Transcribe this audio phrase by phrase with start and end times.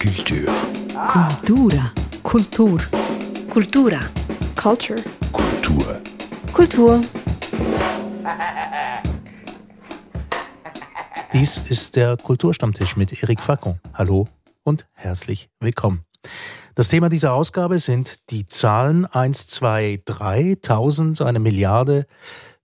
[0.00, 0.48] Kultur.
[1.12, 1.92] Kultura.
[2.22, 2.80] Kultur.
[3.50, 4.00] Kultura.
[4.56, 5.02] Culture.
[5.30, 6.00] Kultur.
[6.54, 7.00] Kultur.
[11.34, 13.78] Dies ist der Kulturstammtisch mit Eric Facon.
[13.92, 14.26] Hallo
[14.62, 16.06] und herzlich willkommen.
[16.74, 22.06] Das Thema dieser Ausgabe sind die Zahlen 1, 2, 3, 1000, eine Milliarde,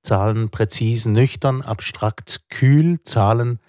[0.02, 3.60] Zahlen präzise, nüchtern, abstrakt, kühl, Zahlen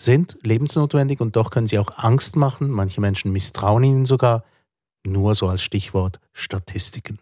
[0.00, 2.70] sind lebensnotwendig und doch können sie auch Angst machen.
[2.70, 4.44] Manche Menschen misstrauen ihnen sogar.
[5.04, 7.18] Nur so als Stichwort Statistiken.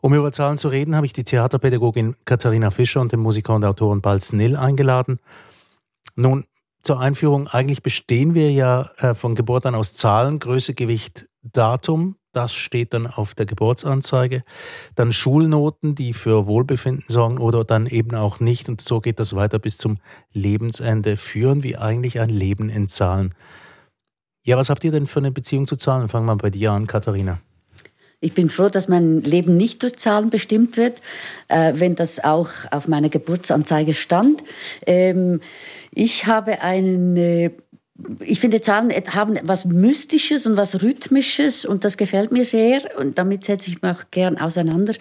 [0.00, 3.64] Um über Zahlen zu reden, habe ich die Theaterpädagogin Katharina Fischer und den Musiker und
[3.64, 5.18] Autoren Balz Nill eingeladen.
[6.14, 6.44] Nun,
[6.82, 12.16] zur Einführung, eigentlich bestehen wir ja äh, von Geburt an aus Zahlen, Größe, Gewicht, Datum.
[12.36, 14.42] Das steht dann auf der Geburtsanzeige.
[14.94, 18.68] Dann Schulnoten, die für Wohlbefinden sorgen oder dann eben auch nicht.
[18.68, 19.96] Und so geht das weiter bis zum
[20.34, 21.16] Lebensende.
[21.16, 23.34] Führen wir eigentlich ein Leben in Zahlen?
[24.44, 26.10] Ja, was habt ihr denn für eine Beziehung zu Zahlen?
[26.10, 27.38] Fangen wir bei dir an, Katharina.
[28.20, 31.00] Ich bin froh, dass mein Leben nicht durch Zahlen bestimmt wird,
[31.48, 34.44] äh, wenn das auch auf meiner Geburtsanzeige stand.
[34.86, 35.40] Ähm,
[35.90, 37.16] ich habe einen
[38.20, 43.18] ich finde, Zahlen haben was Mystisches und was Rhythmisches und das gefällt mir sehr und
[43.18, 44.94] damit setze ich mich auch gern auseinander.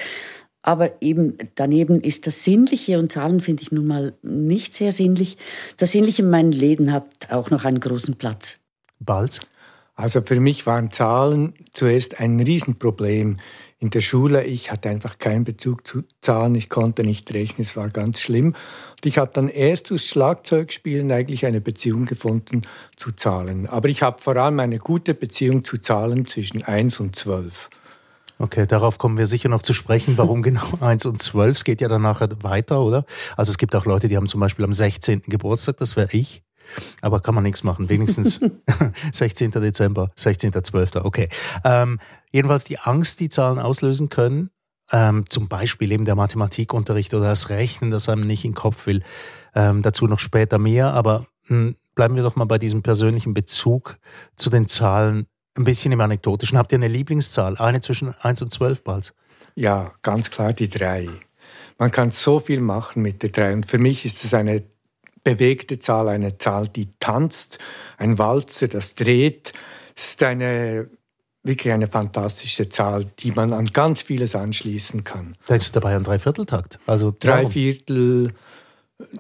[0.62, 5.38] Aber eben daneben ist das Sinnliche und Zahlen finde ich nun mal nicht sehr sinnlich.
[5.78, 8.60] Das Sinnliche in meinem Leben hat auch noch einen großen Platz.
[9.00, 9.42] Bald?
[9.96, 13.38] Also für mich waren Zahlen zuerst ein Riesenproblem
[13.80, 14.44] in der Schule.
[14.44, 18.48] Ich hatte einfach keinen Bezug zu Zahlen, ich konnte nicht rechnen, es war ganz schlimm.
[18.48, 22.64] Und ich habe dann erst durch Schlagzeugspielen eigentlich eine Beziehung gefunden
[22.98, 23.68] zu Zahlen.
[23.68, 27.70] Aber ich habe vor allem eine gute Beziehung zu Zahlen zwischen 1 und 12.
[28.38, 31.56] Okay, darauf kommen wir sicher noch zu sprechen, warum genau 1 und 12.
[31.56, 33.06] Es geht ja dann nachher weiter, oder?
[33.38, 35.22] Also es gibt auch Leute, die haben zum Beispiel am 16.
[35.28, 36.45] Geburtstag, das wäre ich.
[37.02, 37.90] Aber kann man nichts machen.
[37.90, 38.40] Wenigstens
[39.12, 39.52] 16.
[39.52, 41.04] Dezember, 16.12.
[41.04, 41.30] Okay.
[41.64, 42.00] Ähm,
[42.32, 44.50] jedenfalls die Angst, die Zahlen auslösen können,
[44.92, 48.86] ähm, zum Beispiel eben der Mathematikunterricht oder das Rechnen, das einem nicht in den Kopf
[48.86, 49.04] will.
[49.56, 50.94] Ähm, dazu noch später mehr.
[50.94, 53.98] Aber mh, hm, bleiben wir doch mal bei diesem persönlichen Bezug
[54.36, 55.28] zu den Zahlen.
[55.58, 56.58] Ein bisschen im Anekdotischen.
[56.58, 57.58] Habt ihr eine Lieblingszahl?
[57.58, 59.14] Eine zwischen 1 und 12 bald?
[59.56, 61.08] Ja, ganz klar die 3.
[61.78, 63.54] Man kann so viel machen mit der 3.
[63.54, 64.64] Und für mich ist es eine
[65.26, 67.60] bewegte Zahl, eine Zahl, die tanzt,
[67.98, 69.52] ein Walzer, das dreht.
[69.94, 70.90] Es ist eine
[71.44, 75.36] wirklich eine fantastische Zahl, die man an ganz vieles anschließen kann.
[75.50, 76.80] Denkst du dabei an Dreivierteltakt?
[76.88, 78.32] Also Dreiviertel.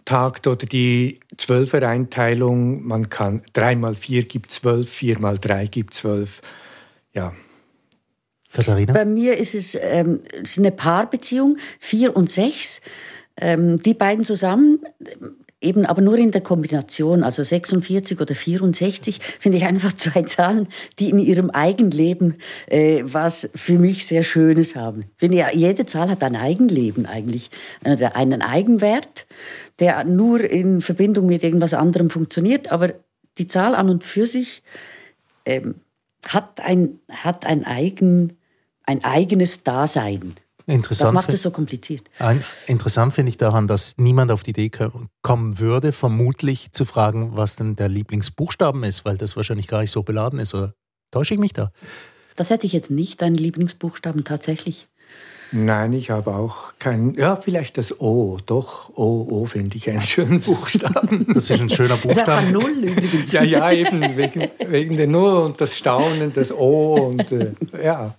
[0.05, 5.93] Takt oder die Zwölfer-Einteilung, man kann drei mal vier gibt zwölf, vier mal drei gibt
[5.93, 6.41] zwölf.
[7.13, 7.33] Ja.
[8.53, 8.93] Katharina?
[8.93, 12.79] Bei mir ist es, ähm, es ist eine Paarbeziehung, vier und sechs.
[13.35, 14.79] Ähm, die beiden zusammen
[15.65, 20.67] Eben aber nur in der Kombination, also 46 oder 64, finde ich einfach zwei Zahlen,
[20.99, 22.35] die in ihrem Eigenleben
[22.67, 25.05] äh, was für mich sehr Schönes haben.
[25.17, 27.49] Finde ja, jede Zahl hat ein Eigenleben eigentlich,
[27.83, 29.25] äh, einen Eigenwert,
[29.79, 32.93] der nur in Verbindung mit irgendwas anderem funktioniert, aber
[33.39, 34.61] die Zahl an und für sich
[35.45, 35.75] ähm,
[36.27, 38.37] hat, ein, hat ein, eigen,
[38.83, 40.35] ein eigenes Dasein.
[40.67, 42.09] Interessant das macht es so kompliziert.
[42.17, 44.71] Ein, interessant finde ich daran, dass niemand auf die Idee
[45.21, 49.91] kommen würde, vermutlich zu fragen, was denn der Lieblingsbuchstaben ist, weil das wahrscheinlich gar nicht
[49.91, 50.55] so beladen ist.
[50.55, 50.73] Oder
[51.11, 51.71] täusche ich mich da?
[52.35, 54.87] Das hätte ich jetzt nicht, einen Lieblingsbuchstaben tatsächlich.
[55.57, 57.13] Nein, ich habe auch keinen.
[57.13, 58.39] Ja, vielleicht das O.
[58.45, 61.25] Doch, O, O finde ich einen schönen Buchstaben.
[61.33, 62.29] Das ist ein schöner Buchstabe.
[62.29, 63.31] Das ist Null übrigens.
[63.31, 68.13] Ja, ja, eben wegen, wegen der Null und das Staunen, das O und äh, ja.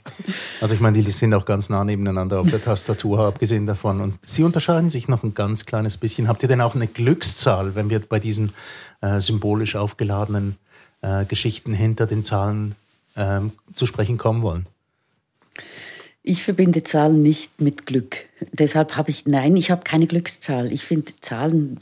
[0.63, 4.01] Also ich meine, die sind auch ganz nah nebeneinander auf der Tastatur, abgesehen davon.
[4.01, 6.29] Und sie unterscheiden sich noch ein ganz kleines bisschen.
[6.29, 8.55] Habt ihr denn auch eine Glückszahl, wenn wir bei diesen
[9.03, 10.57] äh, symbolisch aufgeladenen
[11.03, 12.77] äh, Geschichten hinter den Zahlen
[13.15, 14.67] ähm, zu sprechen kommen wollen?
[16.29, 18.17] Ich verbinde Zahlen nicht mit Glück.
[18.53, 20.73] Deshalb habe ich, nein, ich habe keine Glückszahl.
[20.73, 21.79] Ich finde Zahlen,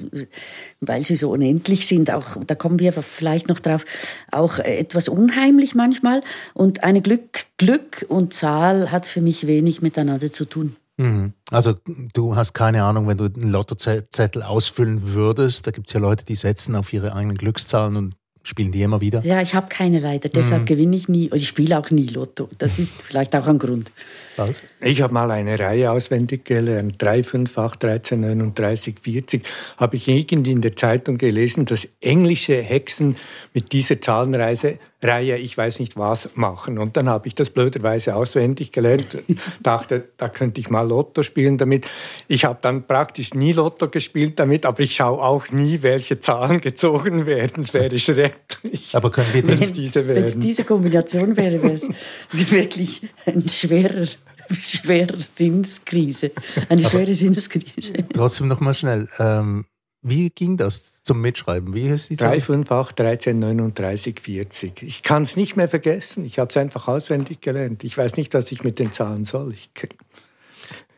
[0.82, 3.86] weil sie so unendlich sind, auch, da kommen wir vielleicht noch drauf,
[4.30, 6.22] auch etwas unheimlich manchmal.
[6.52, 10.76] Und eine Glück, Glück und Zahl hat für mich wenig miteinander zu tun.
[10.98, 11.32] Mhm.
[11.50, 11.76] Also
[12.12, 16.26] du hast keine Ahnung, wenn du einen Lottozettel ausfüllen würdest, da gibt es ja Leute,
[16.26, 18.14] die setzen auf ihre eigenen Glückszahlen und
[18.46, 19.24] Spielen die immer wieder?
[19.24, 20.28] Ja, ich habe keine leider.
[20.28, 20.66] Deshalb mhm.
[20.66, 21.32] gewinne ich nie.
[21.32, 22.46] Also ich spiele auch nie Lotto.
[22.58, 23.90] Das ist vielleicht auch ein Grund.
[24.36, 24.60] Was?
[24.82, 26.96] Ich habe mal eine Reihe auswendig gelernt.
[26.98, 29.42] 3, 5, 8, 13, 39, 40.
[29.78, 33.16] Habe ich irgendwie in der Zeitung gelesen, dass englische Hexen
[33.54, 36.78] mit dieser Zahlenreihe Reihe, ich weiß nicht was, machen.
[36.78, 39.06] Und dann habe ich das blöderweise auswendig gelernt,
[39.62, 41.86] dachte, da könnte ich mal Lotto spielen damit.
[42.28, 46.60] Ich habe dann praktisch nie Lotto gespielt damit, aber ich schaue auch nie, welche Zahlen
[46.60, 47.64] gezogen werden.
[47.64, 48.94] Es wäre schrecklich.
[48.96, 51.88] Aber können wir wenn es diese, diese Kombination wäre, wäre es
[52.32, 54.06] wirklich ein schwerer
[54.50, 56.32] schwere Sinnskrise.
[56.68, 57.92] Eine schwere Sinnskrise.
[58.12, 59.08] Trotzdem noch mal schnell.
[59.18, 59.64] Ähm,
[60.04, 61.74] wie ging das zum Mitschreiben?
[61.74, 62.38] Wie ist die Zahl?
[62.38, 64.82] 358 13 39 40.
[64.82, 66.26] Ich kann es nicht mehr vergessen.
[66.26, 67.84] Ich habe es einfach auswendig gelernt.
[67.84, 69.54] Ich weiß nicht, was ich mit den Zahlen soll.
[69.54, 69.70] Ich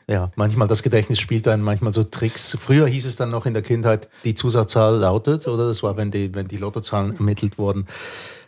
[0.08, 2.56] ja, manchmal das Gedächtnis spielt dann manchmal so Tricks.
[2.60, 6.10] Früher hieß es dann noch in der Kindheit, die Zusatzzahl lautet, oder das war, wenn
[6.10, 7.86] die, wenn die Lottozahlen ermittelt wurden.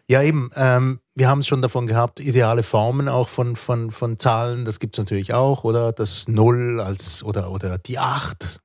[0.09, 0.51] Ja, eben.
[0.57, 4.81] Ähm, wir haben es schon davon gehabt, ideale Formen auch von, von, von Zahlen, das
[4.81, 5.93] gibt es natürlich auch, oder?
[5.93, 8.61] Das Null als oder, oder die Acht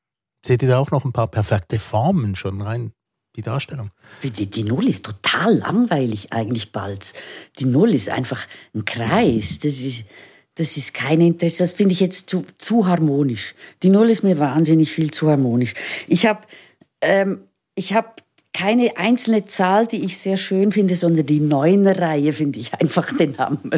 [0.45, 2.91] Seht ihr da auch noch ein paar perfekte Formen schon rein?
[3.35, 3.89] Die Darstellung.
[4.21, 7.13] Die, die Null ist total langweilig eigentlich bald.
[7.57, 8.45] Die Null ist einfach
[8.75, 9.57] ein Kreis.
[9.57, 10.03] Das ist,
[10.53, 11.63] das ist kein Interesse.
[11.63, 13.55] Das finde ich jetzt zu, zu harmonisch.
[13.81, 15.73] Die Null ist mir wahnsinnig viel zu harmonisch.
[16.07, 16.41] Ich habe
[17.01, 17.47] ähm,
[17.79, 18.21] hab
[18.53, 23.37] keine einzelne Zahl, die ich sehr schön finde, sondern die Neuner-Reihe finde ich einfach den
[23.37, 23.77] Hammer.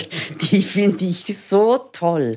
[0.52, 2.36] Die finde ich so toll.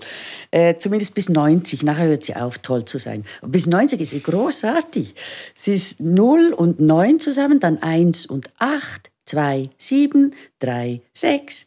[0.53, 1.83] Äh, zumindest bis 90.
[1.83, 3.25] Nachher hört sie auf, toll zu sein.
[3.43, 5.15] Aber bis 90 ist sie großartig.
[5.55, 11.67] Sie ist 0 und 9 zusammen, dann 1 und 8, 2, 7, 3, 6,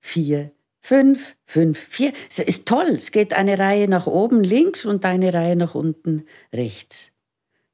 [0.00, 0.50] 4,
[0.80, 2.12] 5, 5, 4.
[2.28, 2.90] Es ist toll.
[2.96, 7.12] Es geht eine Reihe nach oben links und eine Reihe nach unten rechts.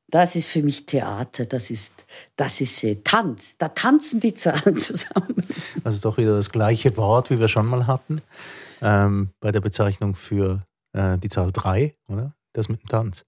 [0.08, 2.04] Das ist für mich Theater, das ist,
[2.36, 3.56] das ist äh, Tanz.
[3.58, 5.46] Da tanzen die Zahlen zusammen.
[5.82, 8.22] Also doch wieder das gleiche Wort, wie wir schon mal hatten,
[8.82, 12.34] ähm, bei der Bezeichnung für äh, die Zahl 3, oder?
[12.52, 13.24] Das mit dem Tanz.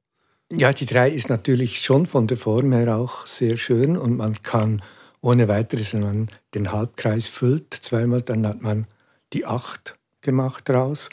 [0.52, 4.42] Ja, die 3 ist natürlich schon von der Form her auch sehr schön und man
[4.42, 4.80] kann
[5.20, 8.86] ohne weiteres, wenn man den Halbkreis füllt, zweimal, dann hat man
[9.32, 11.08] die 8 gemacht daraus.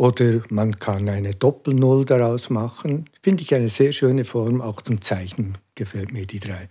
[0.00, 3.10] Oder man kann eine Doppelnull daraus machen.
[3.20, 6.68] Finde ich eine sehr schöne Form, auch zum Zeichnen gefällt mir die drei.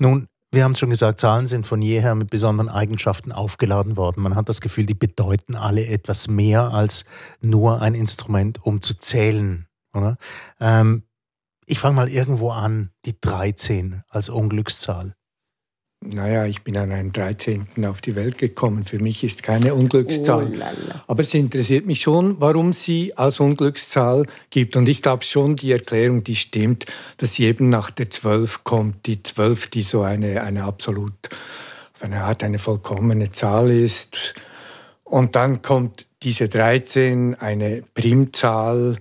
[0.00, 4.20] Nun, wir haben es schon gesagt, Zahlen sind von jeher mit besonderen Eigenschaften aufgeladen worden.
[4.20, 7.04] Man hat das Gefühl, die bedeuten alle etwas mehr als
[7.40, 9.68] nur ein Instrument, um zu zählen.
[10.58, 11.04] Ähm,
[11.66, 15.14] ich fange mal irgendwo an, die 13 als Unglückszahl.
[16.04, 17.66] Naja, ich bin an einem 13.
[17.86, 18.84] auf die Welt gekommen.
[18.84, 20.50] Für mich ist keine Unglückszahl.
[20.52, 24.76] Oh, Aber es interessiert mich schon, warum sie als Unglückszahl gibt.
[24.76, 26.86] Und ich glaube schon, die Erklärung, die stimmt,
[27.18, 29.06] dass sie eben nach der 12 kommt.
[29.06, 31.12] Die 12, die so eine, eine absolut,
[31.94, 34.34] auf eine Art eine vollkommene Zahl ist.
[35.04, 38.96] Und dann kommt diese 13, eine Primzahl,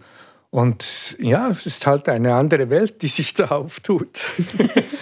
[0.51, 4.19] und ja, es ist halt eine andere Welt, die sich da auftut.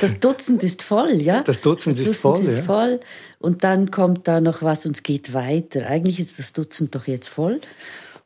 [0.00, 1.42] Das Dutzend ist voll, ja?
[1.42, 2.62] Das Dutzend, das Dutzend ist voll, ist ja.
[2.62, 3.00] voll.
[3.38, 5.86] Und dann kommt da noch was und es geht weiter.
[5.86, 7.60] Eigentlich ist das Dutzend doch jetzt voll.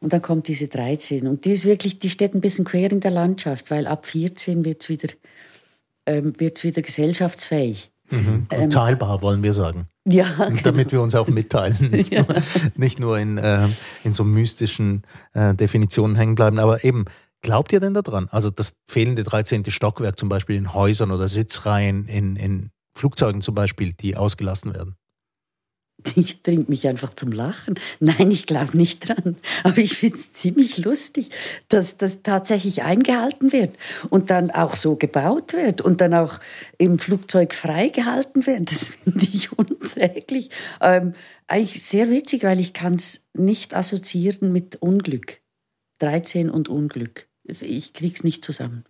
[0.01, 1.27] Und dann kommt diese 13.
[1.27, 4.65] Und die ist wirklich, die steht ein bisschen quer in der Landschaft, weil ab 14
[4.65, 5.09] wird es wieder,
[6.07, 7.91] ähm, wieder gesellschaftsfähig.
[8.11, 8.47] Mhm.
[8.51, 9.89] Ähm, teilbar, wollen wir sagen.
[10.05, 10.27] Ja.
[10.49, 10.61] Genau.
[10.63, 11.77] Damit wir uns auch mitteilen.
[11.91, 12.23] Nicht, ja.
[12.23, 12.37] nur,
[12.77, 13.69] nicht nur, in, äh,
[14.05, 15.03] in so mystischen
[15.35, 16.59] äh, Definitionen hängen bleiben.
[16.59, 17.07] Aber eben,
[17.47, 18.29] glaubt ihr denn daran?
[18.31, 19.71] Also das fehlende 13.
[19.71, 24.97] Stockwerk zum Beispiel in Häusern oder Sitzreihen in, in Flugzeugen zum Beispiel, die ausgelassen werden?
[26.15, 27.79] Ich bringt mich einfach zum Lachen.
[28.01, 29.37] Nein, ich glaube nicht dran.
[29.63, 31.31] Aber ich finde es ziemlich lustig,
[31.69, 33.77] dass das tatsächlich eingehalten wird
[34.11, 36.41] und dann auch so gebaut wird und dann auch
[36.79, 38.73] im Flugzeug freigehalten wird.
[38.73, 40.51] Das finde ich unsäglich.
[40.81, 41.15] Ähm,
[41.47, 45.41] eigentlich sehr witzig, weil ich kann es nicht assoziieren mit Unglück.
[46.01, 47.29] 13 und Unglück.
[47.47, 48.85] Ich krieg's nicht zusammen.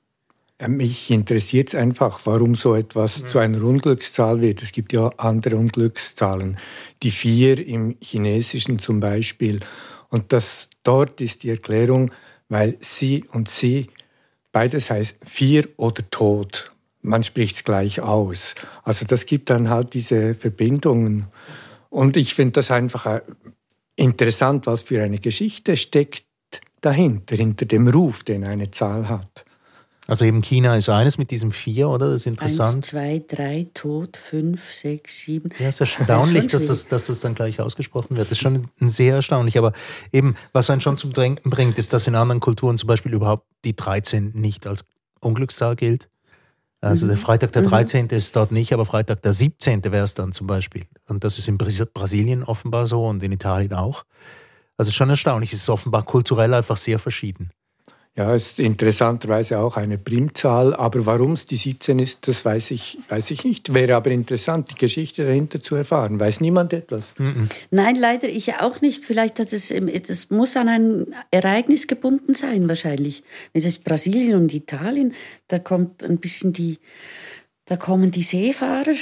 [0.66, 3.26] Mich interessiert es einfach, warum so etwas ja.
[3.26, 4.62] zu einer Unglückszahl wird.
[4.62, 6.56] Es gibt ja andere Unglückszahlen.
[7.02, 9.60] Die vier im Chinesischen zum Beispiel.
[10.08, 12.10] Und das dort ist die Erklärung,
[12.48, 13.88] weil sie und sie,
[14.50, 16.72] beides heißt vier oder tot.
[17.02, 18.54] Man spricht es gleich aus.
[18.82, 21.26] Also das gibt dann halt diese Verbindungen.
[21.90, 23.20] Und ich finde das einfach äh,
[23.94, 26.25] interessant, was für eine Geschichte steckt
[26.87, 29.45] dahinter, hinter dem Ruf, den eine Zahl hat.
[30.07, 32.12] Also eben China ist eines mit diesem vier, oder?
[32.12, 32.76] Das ist interessant.
[32.76, 35.50] Eins, zwei, drei, tot, fünf, sechs, sieben.
[35.59, 38.31] Ja, ist erstaunlich, dass das, dass das dann gleich ausgesprochen wird.
[38.31, 39.59] Das ist schon sehr erstaunlich.
[39.59, 39.73] Aber
[40.12, 43.47] eben, was einen schon zum Denken bringt, ist, dass in anderen Kulturen zum Beispiel überhaupt
[43.64, 44.85] die 13 nicht als
[45.19, 46.09] Unglückszahl gilt.
[46.81, 47.11] Also mhm.
[47.11, 48.05] der Freitag der 13.
[48.05, 48.11] Mhm.
[48.16, 49.83] ist dort nicht, aber Freitag der 17.
[49.85, 50.85] wäre es dann zum Beispiel.
[51.09, 54.05] Und das ist in Brasilien offenbar so und in Italien auch.
[54.76, 55.52] Also schon erstaunlich.
[55.52, 57.50] Es ist offenbar kulturell einfach sehr verschieden.
[58.18, 62.97] Ja, ist interessanterweise auch eine Primzahl, aber warum es die 17 ist, das weiß ich,
[63.11, 63.75] weiß ich nicht.
[63.75, 66.18] Wäre aber interessant, die Geschichte dahinter zu erfahren.
[66.18, 67.14] Weiß niemand etwas?
[67.71, 69.04] Nein, leider ich auch nicht.
[69.04, 69.71] Vielleicht hat es,
[70.06, 73.23] das muss an ein Ereignis gebunden sein, wahrscheinlich.
[73.52, 75.12] Es ist Brasilien und Italien,
[75.49, 76.78] da kommt ein bisschen die,
[77.66, 78.94] da kommen die Seefahrer,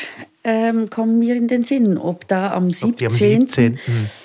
[0.42, 3.06] ähm, kommen mir in den Sinn, ob da am 17.
[3.06, 3.78] Ob, am 17.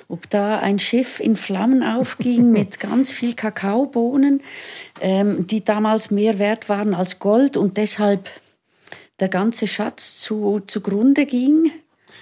[0.08, 4.41] ob da ein Schiff in Flammen aufging mit ganz viel Kakaobohnen,
[5.01, 8.29] ähm, die damals mehr wert waren als Gold und deshalb
[9.19, 11.72] der ganze Schatz zu, zugrunde ging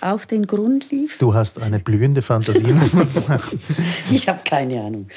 [0.02, 1.18] auf den Grund lief.
[1.18, 3.60] Du hast eine blühende Fantasie, muss man sagen.
[4.10, 5.08] ich habe keine Ahnung.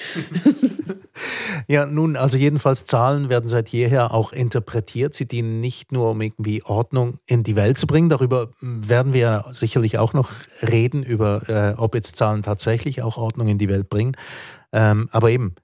[1.68, 5.14] ja, nun, also jedenfalls Zahlen werden seit jeher auch interpretiert.
[5.14, 8.08] Sie dienen nicht nur, um irgendwie Ordnung in die Welt zu bringen.
[8.08, 10.30] Darüber werden wir sicherlich auch noch
[10.62, 14.16] reden, über äh, ob jetzt Zahlen tatsächlich auch Ordnung in die Welt bringen.
[14.72, 15.54] Ähm, aber eben,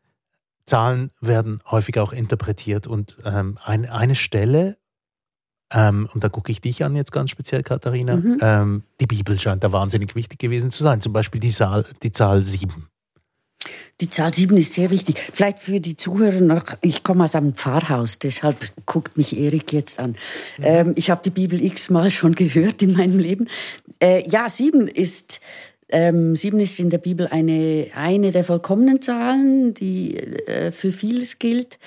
[0.67, 2.87] Zahlen werden häufig auch interpretiert.
[2.87, 4.77] Und ähm, ein, eine Stelle,
[5.73, 8.17] ähm, und da gucke ich dich an jetzt ganz speziell, Katharina.
[8.17, 8.39] Mhm.
[8.41, 11.01] Ähm, die Bibel scheint da wahnsinnig wichtig gewesen zu sein.
[11.01, 12.89] Zum Beispiel die, Zahl, die Zahl 7.
[14.01, 15.19] Die Zahl 7 ist sehr wichtig.
[15.33, 19.99] Vielleicht für die Zuhörer noch, ich komme aus einem Pfarrhaus, deshalb guckt mich Erik jetzt
[19.99, 20.11] an.
[20.59, 20.65] Mhm.
[20.65, 23.49] Ähm, ich habe die Bibel x-mal schon gehört in meinem Leben.
[24.01, 25.41] Äh, ja, 7 ist,
[25.89, 31.39] ähm, 7 ist in der Bibel eine, eine der vollkommenen Zahlen, die äh, für vieles
[31.39, 31.79] gilt.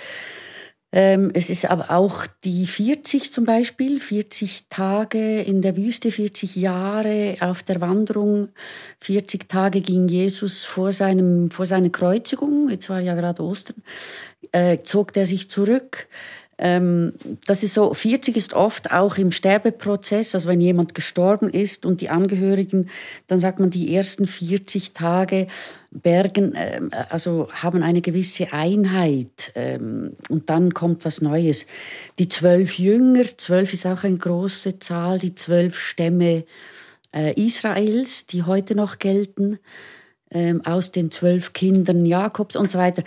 [0.92, 6.56] Ähm, es ist aber auch die 40 zum Beispiel, 40 Tage in der Wüste, 40
[6.56, 8.50] Jahre auf der Wanderung,
[9.02, 13.84] 40 Tage ging Jesus vor, seinem, vor seiner Kreuzigung, jetzt war ja gerade Ostern,
[14.52, 16.08] äh, zog er sich zurück.
[16.62, 17.14] Ähm,
[17.48, 22.02] das ist so, 40 ist oft auch im Sterbeprozess, also wenn jemand gestorben ist und
[22.02, 22.90] die Angehörigen,
[23.28, 25.48] dann sagt man, die ersten 40 Tage
[25.92, 31.66] bergen, äh, also haben eine gewisse Einheit ähm, und dann kommt was Neues.
[32.20, 36.44] Die zwölf Jünger, zwölf ist auch eine große Zahl, die zwölf Stämme
[37.16, 39.60] äh, Israels, die heute noch gelten,
[40.32, 43.04] ähm, aus den zwölf Kindern Jakobs und so weiter.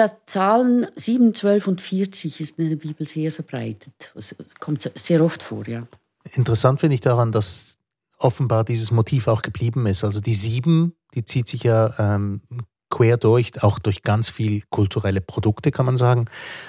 [0.00, 3.92] Da Zahlen 7, 12 und 40 ist in der Bibel sehr verbreitet.
[4.14, 5.86] Das kommt sehr oft vor, ja.
[6.32, 7.76] Interessant finde ich daran, dass
[8.16, 10.02] offenbar dieses Motiv auch geblieben ist.
[10.02, 12.40] Also die 7, die zieht sich ja ähm,
[12.88, 16.24] quer durch, auch durch ganz viel kulturelle Produkte, kann man sagen.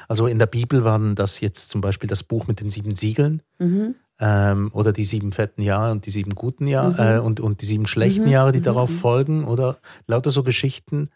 [0.09, 3.43] Also in der Bibel waren das jetzt zum Beispiel das Buch mit den sieben Siegeln.
[3.59, 3.95] Mhm.
[4.19, 7.17] Ähm, oder die sieben fetten Jahre und die sieben guten Jahre mhm.
[7.17, 8.31] äh, und, und die sieben schlechten mhm.
[8.31, 8.63] Jahre, die mhm.
[8.63, 9.45] darauf folgen.
[9.45, 11.11] Oder lauter so Geschichten,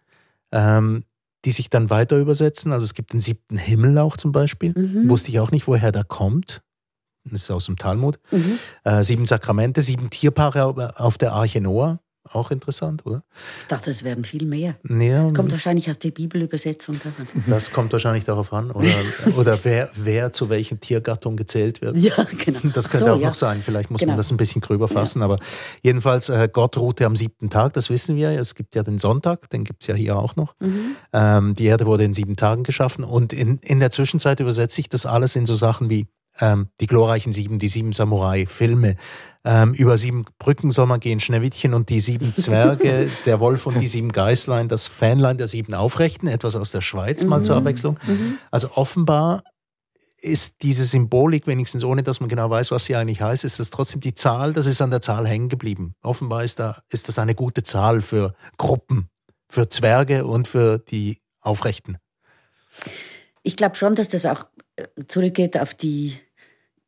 [0.54, 1.04] ähm,
[1.46, 2.74] die sich dann weiter übersetzen.
[2.74, 4.74] Also es gibt den siebten Himmel auch zum Beispiel.
[4.76, 5.10] Mhm.
[5.10, 6.62] Wusste ich auch nicht, woher der kommt.
[7.24, 8.20] Das ist aus dem Talmud.
[8.32, 8.60] Mhm.
[8.84, 12.00] Äh, sieben Sakramente, sieben Tierpaare auf der Arche Noah.
[12.32, 13.24] Auch interessant, oder?
[13.60, 14.78] Ich dachte, es wären viel mehr.
[14.90, 17.28] Ja, das kommt wahrscheinlich auf die Bibelübersetzung daran.
[17.48, 18.72] Das kommt wahrscheinlich darauf an.
[18.72, 18.90] Oder,
[19.38, 21.98] oder wer, wer zu welchen Tiergattung gezählt wird.
[21.98, 22.60] Ja, genau.
[22.74, 23.28] Das könnte so, auch ja.
[23.28, 23.62] noch sein.
[23.62, 24.12] Vielleicht muss genau.
[24.12, 25.20] man das ein bisschen gröber fassen.
[25.20, 25.26] Ja.
[25.26, 25.40] Aber
[25.84, 28.32] jedenfalls, äh, Gott ruhte am siebten Tag, das wissen wir.
[28.32, 30.56] Es gibt ja den Sonntag, den gibt es ja hier auch noch.
[30.60, 30.96] Mhm.
[31.14, 33.04] Ähm, die Erde wurde in sieben Tagen geschaffen.
[33.04, 36.08] Und in, in der Zwischenzeit übersetzt sich das alles in so Sachen wie
[36.40, 38.96] ähm, die glorreichen Sieben, die sieben Samurai-Filme.
[39.44, 43.80] Ähm, über sieben Brücken soll man gehen, Schneewittchen und die sieben Zwerge, der Wolf und
[43.80, 47.44] die sieben Geißlein, das Fähnlein der sieben Aufrechten, etwas aus der Schweiz mal mhm.
[47.44, 48.00] zur Abwechslung.
[48.08, 48.40] Mhm.
[48.50, 49.44] Also offenbar
[50.20, 53.70] ist diese Symbolik, wenigstens ohne dass man genau weiß, was sie eigentlich heißt, ist das
[53.70, 55.94] trotzdem die Zahl, das ist an der Zahl hängen geblieben.
[56.02, 59.10] Offenbar ist, da, ist das eine gute Zahl für Gruppen,
[59.48, 61.98] für Zwerge und für die Aufrechten.
[63.44, 64.48] Ich glaube schon, dass das auch
[65.08, 66.14] zurückgeht auf die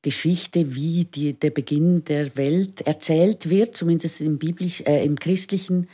[0.01, 5.87] Geschichte, wie die, der Beginn der Welt erzählt wird, zumindest im, biblisch, äh, im christlichen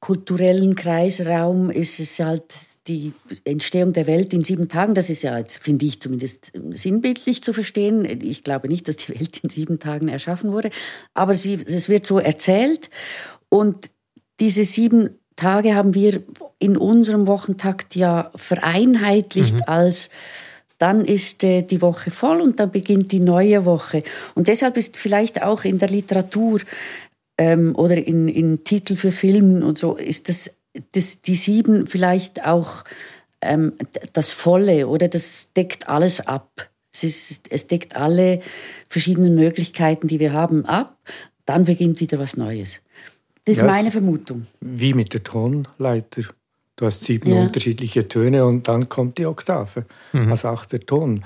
[0.00, 2.42] kulturellen Kreisraum ist es halt
[2.88, 3.12] die
[3.44, 4.94] Entstehung der Welt in sieben Tagen.
[4.94, 8.04] Das ist ja, finde ich zumindest sinnbildlich zu verstehen.
[8.20, 10.70] Ich glaube nicht, dass die Welt in sieben Tagen erschaffen wurde,
[11.14, 12.90] aber sie, es wird so erzählt.
[13.48, 13.90] Und
[14.40, 16.24] diese sieben Tage haben wir
[16.58, 19.62] in unserem Wochentakt ja vereinheitlicht mhm.
[19.66, 20.10] als
[20.82, 24.02] dann ist äh, die Woche voll und dann beginnt die neue Woche.
[24.34, 26.60] Und deshalb ist vielleicht auch in der Literatur
[27.38, 30.58] ähm, oder in, in Titel für Filmen und so, ist das,
[30.90, 32.82] das die sieben vielleicht auch
[33.40, 33.74] ähm,
[34.12, 36.68] das Volle oder das deckt alles ab.
[36.92, 38.40] Es, ist, es deckt alle
[38.88, 40.98] verschiedenen Möglichkeiten, die wir haben, ab.
[41.46, 42.80] Dann beginnt wieder was Neues.
[43.44, 44.48] Das ist ja, meine Vermutung.
[44.60, 46.24] Wie mit der Tonleiter.
[46.82, 47.40] Du hast sieben ja.
[47.40, 50.32] unterschiedliche Töne und dann kommt die Oktave mhm.
[50.32, 51.22] als achter Ton.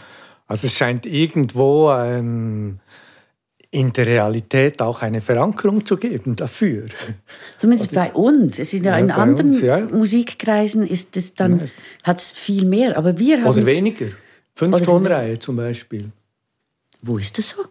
[0.46, 2.78] Also es scheint irgendwo ähm,
[3.70, 6.84] in der Realität auch eine Verankerung zu geben dafür.
[7.56, 8.58] Zumindest also, bei uns.
[8.58, 9.78] Es ist ja, ja in anderen uns, ja.
[9.80, 11.66] Musikkreisen ist es dann, ja.
[12.02, 12.98] hat es viel mehr.
[12.98, 14.08] Aber wir haben Oder weniger.
[14.54, 16.10] Fünf Tonreihe zum Beispiel.
[17.00, 17.64] Wo ist das so?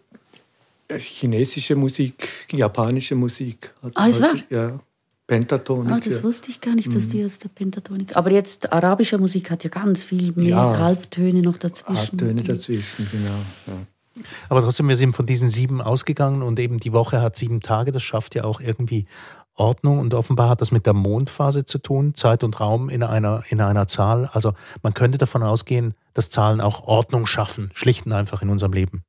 [0.88, 3.76] Äh, chinesische Musik, japanische Musik.
[3.94, 4.34] Ah, es war?
[4.50, 4.80] Ja,
[5.28, 5.92] Pentatonik.
[5.92, 7.26] Ah, das wusste ich gar nicht, dass die mhm.
[7.26, 8.16] aus der Pentatonik.
[8.16, 11.98] Aber jetzt arabische Musik hat ja ganz viel mehr ja, Halbtöne noch dazwischen.
[11.98, 13.36] Halbtöne dazwischen, genau.
[13.68, 14.24] Ja.
[14.50, 17.92] Aber trotzdem, wir sind von diesen sieben ausgegangen und eben die Woche hat sieben Tage.
[17.92, 19.08] Das schafft ja auch irgendwie
[19.56, 23.44] Ordnung und offenbar hat das mit der Mondphase zu tun, Zeit und Raum in einer,
[23.50, 24.30] in einer Zahl.
[24.32, 24.54] Also
[24.84, 29.04] man könnte davon ausgehen, dass Zahlen auch Ordnung schaffen, schlicht und einfach in unserem Leben.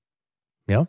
[0.67, 0.87] Ja?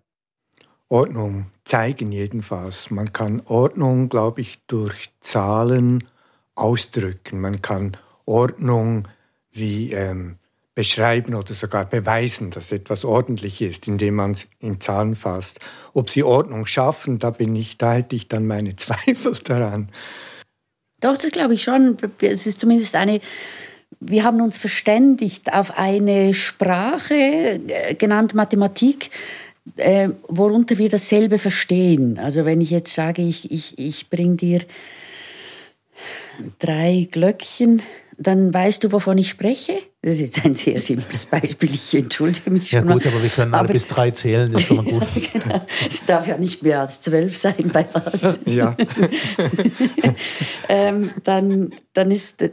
[0.89, 2.89] Ordnung zeigen jedenfalls.
[2.89, 6.03] Man kann Ordnung, glaube ich, durch Zahlen
[6.55, 7.41] ausdrücken.
[7.41, 9.07] Man kann Ordnung
[9.51, 10.37] wie ähm,
[10.75, 15.59] beschreiben oder sogar beweisen, dass etwas ordentlich ist, indem man es in Zahlen fasst.
[15.93, 19.89] Ob sie Ordnung schaffen, da bin ich, da hätte ich dann meine Zweifel daran.
[20.99, 21.97] Doch, das glaube ich schon.
[22.21, 23.21] Es ist zumindest eine
[23.99, 29.09] wir haben uns verständigt auf eine Sprache, äh, genannt Mathematik,
[29.75, 32.19] äh, worunter wir dasselbe verstehen.
[32.19, 34.61] Also wenn ich jetzt sage, ich, ich, ich bringe dir
[36.59, 37.81] drei Glöckchen,
[38.17, 39.77] dann weißt du, wovon ich spreche.
[40.01, 41.69] Das ist jetzt ein sehr simples Beispiel.
[41.73, 42.87] Ich entschuldige mich schon.
[42.87, 43.11] Ja gut, mal.
[43.11, 45.03] aber wir können alle aber, bis drei zählen, das ist schon mal gut.
[45.15, 45.65] ja, genau.
[45.87, 48.39] Es darf ja nicht mehr als zwölf sein bei was.
[48.45, 48.75] Ja.
[50.69, 52.43] ähm, dann, dann ist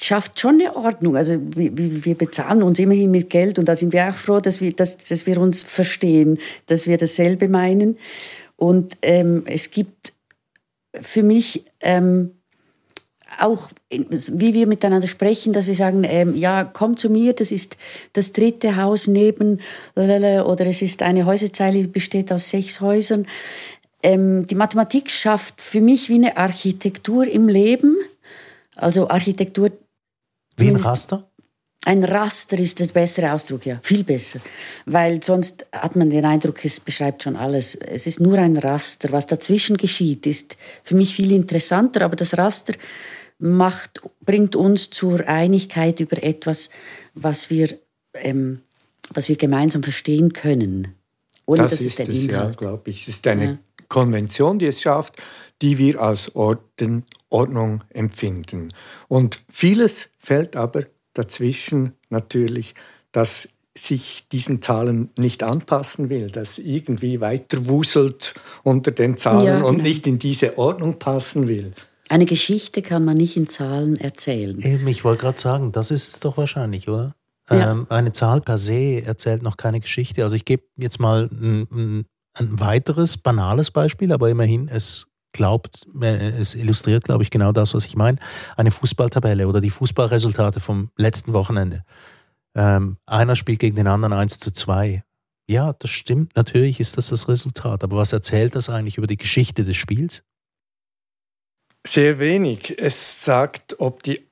[0.00, 1.16] schafft schon eine Ordnung.
[1.16, 4.60] Also wir, wir, bezahlen uns immerhin mit Geld und da sind wir auch froh, dass
[4.60, 7.98] wir, dass, dass wir uns verstehen, dass wir dasselbe meinen.
[8.56, 10.12] Und ähm, es gibt
[11.00, 12.32] für mich ähm,
[13.38, 17.76] auch, wie wir miteinander sprechen, dass wir sagen, ähm, ja, komm zu mir, das ist
[18.14, 19.60] das dritte Haus neben,
[19.94, 23.26] oder es ist eine Häuserzeile, die besteht aus sechs Häusern.
[24.02, 27.96] Ähm, die Mathematik schafft für mich wie eine Architektur im Leben,
[28.78, 29.70] also Architektur.
[30.56, 31.28] Wie ein Raster?
[31.84, 34.40] Ein Raster ist der bessere Ausdruck, ja, viel besser.
[34.84, 37.76] Weil sonst hat man den Eindruck, es beschreibt schon alles.
[37.76, 39.12] Es ist nur ein Raster.
[39.12, 42.74] Was dazwischen geschieht, ist für mich viel interessanter, aber das Raster
[43.38, 46.70] macht, bringt uns zur Einigkeit über etwas,
[47.14, 47.78] was wir,
[48.14, 48.60] ähm,
[49.14, 50.94] was wir gemeinsam verstehen können.
[51.46, 52.30] Ohne das dass ist es der Inhalt.
[52.30, 53.08] Ja, glaube ich.
[53.08, 53.58] Es ist eine ja.
[53.88, 55.14] Konvention, die es schafft,
[55.62, 58.68] die wir als Orden, Ordnung empfinden.
[59.08, 62.74] Und vieles fällt aber dazwischen natürlich,
[63.12, 69.54] dass sich diesen Zahlen nicht anpassen will, dass irgendwie weiter wuselt unter den Zahlen ja,
[69.56, 69.68] genau.
[69.68, 71.72] und nicht in diese Ordnung passen will.
[72.08, 74.60] Eine Geschichte kann man nicht in Zahlen erzählen.
[74.60, 77.14] Eben, ich wollte gerade sagen, das ist es doch wahrscheinlich, oder?
[77.50, 77.70] Ja.
[77.72, 80.22] Ähm, eine Zahl per se erzählt noch keine Geschichte.
[80.22, 85.86] Also ich gebe jetzt mal ein, ein, ein, weiteres banales Beispiel, aber immerhin, es glaubt,
[86.00, 88.18] äh, es illustriert, glaube ich, genau das, was ich meine.
[88.56, 91.84] Eine Fußballtabelle oder die Fußballresultate vom letzten Wochenende.
[92.54, 95.04] Ähm, einer spielt gegen den anderen 1 zu 2.
[95.46, 97.82] Ja, das stimmt, natürlich ist das das Resultat.
[97.84, 100.22] Aber was erzählt das eigentlich über die Geschichte des Spiels?
[101.86, 102.78] Sehr wenig.
[102.78, 104.27] Es sagt, ob die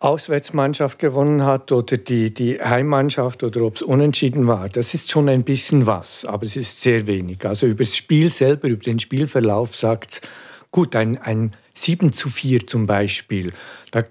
[0.00, 4.70] Auswärtsmannschaft gewonnen hat oder die, die Heimmannschaft oder ob es unentschieden war.
[4.70, 7.44] Das ist schon ein bisschen was, aber es ist sehr wenig.
[7.44, 10.22] Also über das Spiel selber, über den Spielverlauf sagt
[10.70, 13.52] gut, ein, ein 7 zu 4 zum Beispiel,
[13.90, 14.02] da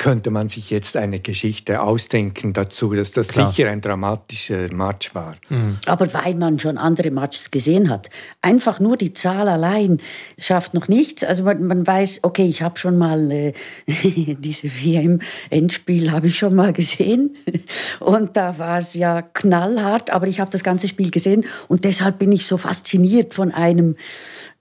[0.00, 3.48] könnte man sich jetzt eine Geschichte ausdenken dazu, dass das Klar.
[3.48, 5.36] sicher ein dramatischer Match war.
[5.50, 5.76] Mhm.
[5.84, 8.08] Aber weil man schon andere Matches gesehen hat.
[8.40, 10.00] Einfach nur die Zahl allein
[10.38, 11.22] schafft noch nichts.
[11.22, 13.52] Also man, man weiß, okay, ich habe schon mal äh,
[13.86, 17.36] diese WM-Endspiel habe ich schon mal gesehen
[18.00, 22.18] und da war es ja knallhart, aber ich habe das ganze Spiel gesehen und deshalb
[22.18, 23.96] bin ich so fasziniert von einem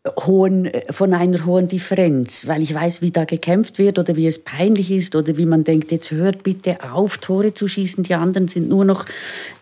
[0.07, 4.43] hohen, von einer hohen Differenz, weil ich weiß, wie da gekämpft wird oder wie es
[4.43, 8.47] peinlich ist oder wie man denkt, jetzt hört bitte auf, Tore zu schießen, die anderen
[8.47, 9.05] sind nur noch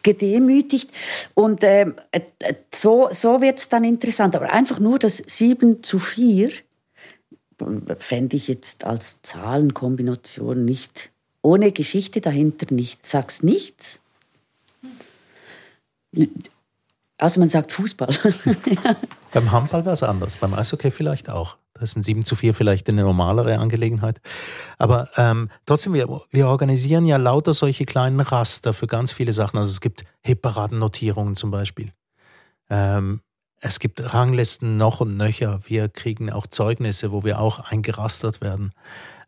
[0.04, 0.92] gedemütigt.
[1.34, 2.22] Und ähm, äh,
[2.74, 4.36] so, so wird es dann interessant.
[4.36, 6.52] Aber einfach nur das 7 zu 4
[7.98, 11.10] fände ich jetzt als Zahlenkombination nicht,
[11.42, 14.00] ohne Geschichte dahinter nicht, sag's nichts.
[17.18, 18.10] Also man sagt Fußball.
[19.34, 21.58] Beim Handball wäre es anders, beim Eishockey vielleicht auch.
[21.74, 24.22] Da ist ein 7 zu 4 vielleicht eine normalere Angelegenheit.
[24.78, 29.58] Aber ähm, trotzdem, wir, wir organisieren ja lauter solche kleinen Raster für ganz viele Sachen.
[29.58, 31.92] Also es gibt Hitparadennotierungen zum Beispiel.
[32.70, 33.22] Ähm,
[33.60, 35.62] es gibt Ranglisten noch und nöcher.
[35.66, 38.72] Wir kriegen auch Zeugnisse, wo wir auch eingerastert werden.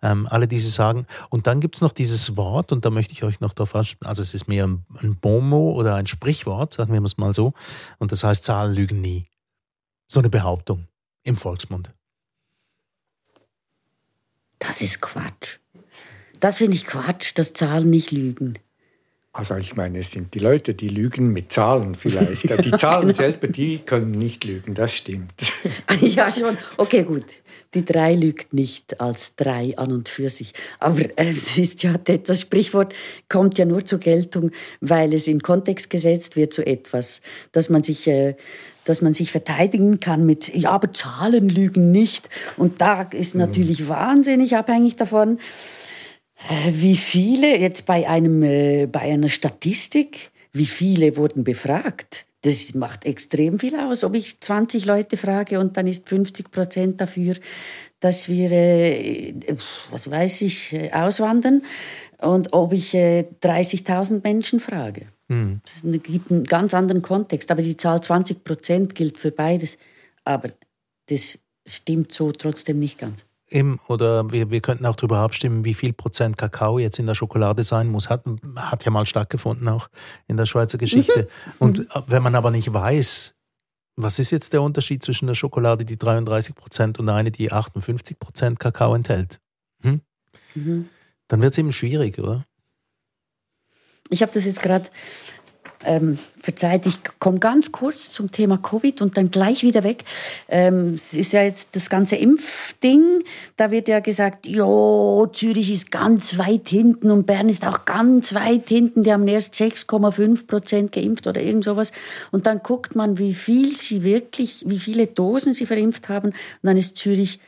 [0.01, 1.07] Ähm, alle diese sagen.
[1.29, 4.07] Und dann gibt es noch dieses Wort, und da möchte ich euch noch darauf ansprechen,
[4.07, 7.53] also es ist mehr ein, ein Bomo oder ein Sprichwort, sagen wir es mal so.
[7.97, 9.25] Und das heißt, Zahlen lügen nie.
[10.07, 10.87] So eine Behauptung
[11.23, 11.91] im Volksmund.
[14.59, 15.57] Das ist Quatsch.
[16.39, 18.57] Das finde ich Quatsch, dass Zahlen nicht lügen.
[19.39, 22.49] Also ich meine, es sind die Leute, die lügen mit Zahlen vielleicht.
[22.65, 23.13] Die Zahlen genau.
[23.13, 25.31] selber, die können nicht lügen, das stimmt.
[26.01, 26.57] ja, schon.
[26.75, 27.23] Okay, gut.
[27.73, 30.53] Die drei lügt nicht als drei an und für sich.
[30.79, 32.93] Aber äh, es ist ja, das Sprichwort
[33.29, 37.21] kommt ja nur zur Geltung, weil es in Kontext gesetzt wird zu etwas,
[37.53, 38.35] dass man sich, äh,
[38.83, 42.27] dass man sich verteidigen kann mit, ja, aber Zahlen lügen nicht.
[42.57, 43.41] Und da ist mhm.
[43.41, 43.87] natürlich mhm.
[43.87, 45.39] wahnsinnig abhängig davon,
[46.71, 52.25] wie viele jetzt bei, einem, äh, bei einer Statistik, wie viele wurden befragt?
[52.41, 54.03] Das macht extrem viel aus.
[54.03, 57.35] Ob ich 20 Leute frage und dann ist 50 Prozent dafür,
[57.99, 59.33] dass wir, äh,
[59.91, 61.63] was weiß ich, auswandern
[62.19, 65.07] und ob ich 30.000 Menschen frage.
[65.27, 65.61] Mhm.
[65.63, 67.51] Das gibt einen ganz anderen Kontext.
[67.51, 69.77] Aber die Zahl 20 Prozent gilt für beides.
[70.25, 70.49] Aber
[71.07, 75.73] das stimmt so trotzdem nicht ganz im, oder wir, wir könnten auch darüber abstimmen, wie
[75.73, 78.09] viel Prozent Kakao jetzt in der Schokolade sein muss.
[78.09, 78.23] Hat,
[78.55, 79.89] hat ja mal stattgefunden auch
[80.27, 81.27] in der Schweizer Geschichte.
[81.59, 83.33] Und wenn man aber nicht weiß,
[83.95, 88.17] was ist jetzt der Unterschied zwischen der Schokolade, die 33 Prozent und eine, die 58
[88.17, 89.41] Prozent Kakao enthält,
[89.81, 90.01] hm?
[90.55, 90.87] mhm.
[91.27, 92.45] dann wird es eben schwierig, oder?
[94.09, 94.85] Ich habe das jetzt gerade
[95.85, 100.03] ähm, verzeiht, ich komme ganz kurz zum Thema Covid und dann gleich wieder weg.
[100.47, 103.23] Ähm, es ist ja jetzt das ganze Impfding.
[103.57, 108.33] Da wird ja gesagt, jo, Zürich ist ganz weit hinten und Bern ist auch ganz
[108.33, 109.03] weit hinten.
[109.03, 111.91] Die haben erst 6,5 Prozent geimpft oder irgend sowas.
[112.31, 116.29] Und dann guckt man, wie viel sie wirklich, wie viele Dosen sie verimpft haben.
[116.29, 117.39] Und dann ist Zürich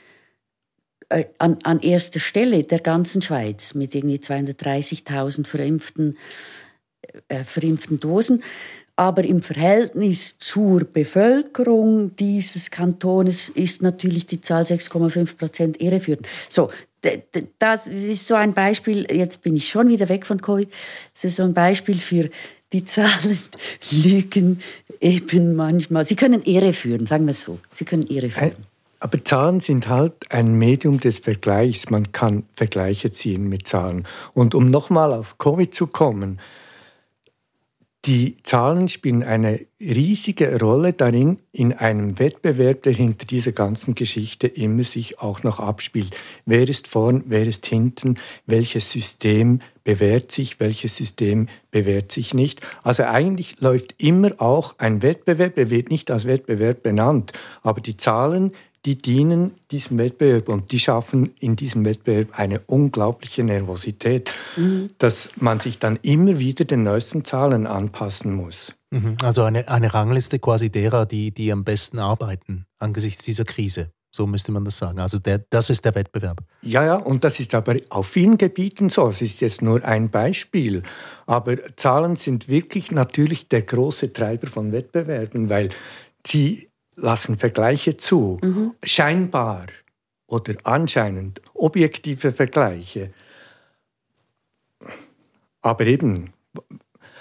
[1.09, 6.17] äh, an, an erster Stelle der ganzen Schweiz mit irgendwie 230.000 verimpften
[7.27, 8.43] äh, verimpften Dosen.
[8.95, 16.27] Aber im Verhältnis zur Bevölkerung dieses Kantones ist natürlich die Zahl 6,5 Prozent irreführend.
[16.49, 16.69] So,
[17.57, 20.69] das ist so ein Beispiel, jetzt bin ich schon wieder weg von Covid,
[21.13, 22.29] das ist so ein Beispiel für
[22.73, 23.39] die Zahlen
[23.91, 24.61] lügen
[24.99, 26.05] eben manchmal.
[26.05, 27.59] Sie können Ehre sagen wir es so.
[27.71, 28.53] Sie können Ehre führen.
[28.99, 31.89] Aber Zahlen sind halt ein Medium des Vergleichs.
[31.89, 34.05] Man kann Vergleiche ziehen mit Zahlen.
[34.33, 36.39] Und um nochmal auf Covid zu kommen,
[38.05, 44.47] die Zahlen spielen eine riesige Rolle darin, in einem Wettbewerb, der hinter dieser ganzen Geschichte
[44.47, 46.15] immer sich auch noch abspielt.
[46.47, 52.61] Wer ist vorn, wer ist hinten, welches System bewährt sich, welches System bewährt sich nicht.
[52.81, 57.97] Also eigentlich läuft immer auch ein Wettbewerb, der wird nicht als Wettbewerb benannt, aber die
[57.97, 58.51] Zahlen
[58.85, 64.87] die dienen diesem Wettbewerb und die schaffen in diesem Wettbewerb eine unglaubliche Nervosität, mhm.
[64.97, 68.73] dass man sich dann immer wieder den neuesten Zahlen anpassen muss.
[68.89, 69.17] Mhm.
[69.21, 73.91] Also eine, eine Rangliste quasi derer, die, die am besten arbeiten angesichts dieser Krise.
[74.13, 74.99] So müsste man das sagen.
[74.99, 76.41] Also der, das ist der Wettbewerb.
[76.61, 79.07] Ja, ja, und das ist aber auf vielen Gebieten so.
[79.07, 80.83] Es ist jetzt nur ein Beispiel.
[81.27, 85.69] Aber Zahlen sind wirklich natürlich der große Treiber von Wettbewerben, weil
[86.27, 88.71] sie lassen Vergleiche zu, mhm.
[88.83, 89.65] scheinbar
[90.27, 93.11] oder anscheinend objektive Vergleiche.
[95.61, 96.33] Aber eben,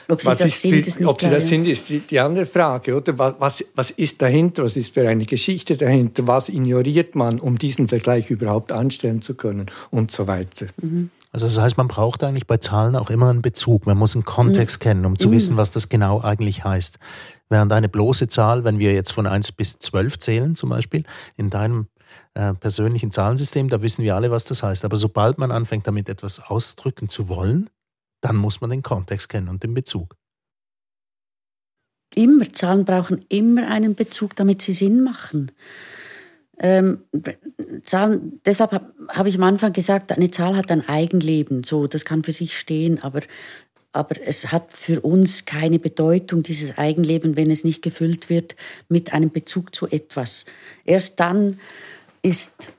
[0.09, 2.96] ob sie was das sind, ist Ob sie das sind, ist die, die, andere Frage,
[2.96, 3.18] oder?
[3.38, 4.64] Was, was ist dahinter?
[4.64, 6.26] Was ist für eine Geschichte dahinter?
[6.26, 9.66] Was ignoriert man, um diesen Vergleich überhaupt anstellen zu können?
[9.90, 10.66] Und so weiter.
[10.80, 11.11] Mhm.
[11.33, 13.87] Also das heißt, man braucht eigentlich bei Zahlen auch immer einen Bezug.
[13.87, 14.83] Man muss einen Kontext mhm.
[14.83, 15.33] kennen, um zu mhm.
[15.33, 16.98] wissen, was das genau eigentlich heißt.
[17.50, 21.04] Während eine bloße Zahl, wenn wir jetzt von 1 bis 12 zählen zum Beispiel,
[21.36, 21.88] in deinem
[22.34, 24.84] äh, persönlichen Zahlensystem, da wissen wir alle, was das heißt.
[24.84, 27.68] Aber sobald man anfängt, damit etwas ausdrücken zu wollen,
[28.20, 30.16] dann muss man den Kontext kennen und den Bezug.
[32.14, 35.52] Immer, Zahlen brauchen immer einen Bezug, damit sie Sinn machen.
[36.58, 37.04] Ähm,
[37.84, 42.04] Zahlen, deshalb habe hab ich am Anfang gesagt, eine Zahl hat ein Eigenleben, so, das
[42.04, 43.22] kann für sich stehen, aber,
[43.92, 48.55] aber es hat für uns keine Bedeutung, dieses Eigenleben, wenn es nicht gefüllt wird
[48.88, 50.44] mit einem Bezug zu etwas.
[50.85, 51.59] Erst dann
[52.22, 52.72] ist,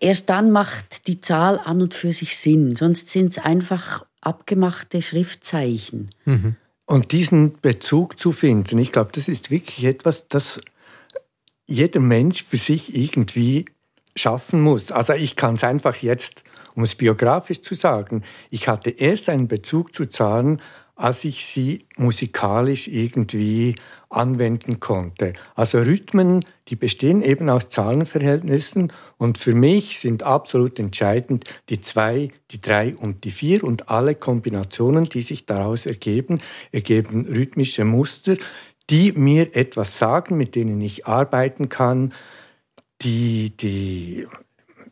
[0.00, 5.02] erst dann macht die Zahl an und für sich Sinn, sonst sind es einfach abgemachte
[5.02, 6.10] Schriftzeichen.
[6.24, 6.56] Mhm.
[6.86, 10.60] Und diesen Bezug zu finden, ich glaube, das ist wirklich etwas, das
[11.66, 13.64] jeder Mensch für sich irgendwie
[14.16, 14.92] schaffen muss.
[14.92, 19.48] Also ich kann es einfach jetzt, um es biografisch zu sagen, ich hatte erst einen
[19.48, 20.60] Bezug zu Zahlen,
[20.96, 23.74] als ich sie musikalisch irgendwie
[24.10, 25.32] anwenden konnte.
[25.56, 32.30] Also Rhythmen, die bestehen eben aus Zahlenverhältnissen und für mich sind absolut entscheidend die zwei,
[32.52, 38.36] die drei und die vier und alle Kombinationen, die sich daraus ergeben, ergeben rhythmische Muster,
[38.88, 42.12] die mir etwas sagen, mit denen ich arbeiten kann,
[43.02, 44.24] die, die,